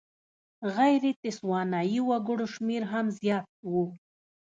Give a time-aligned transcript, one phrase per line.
[0.75, 3.73] غیر تسوانایي وګړو شمېر هم زیات و.